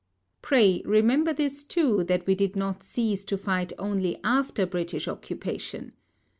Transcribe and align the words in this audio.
Pray 0.41 0.81
remember 0.83 1.31
this 1.31 1.63
too, 1.63 2.03
that 2.05 2.25
we 2.25 2.33
did 2.33 2.55
not 2.55 2.81
cease 2.81 3.23
to 3.23 3.37
fight 3.37 3.71
only 3.77 4.17
after 4.23 4.65
British 4.65 5.07
occupation. 5.07 5.91